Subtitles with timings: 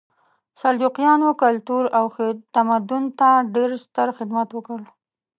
[0.59, 2.05] سلجوقیانو کلتور او
[2.55, 4.79] تمدن ته ډېر ستر خدمت وکړ.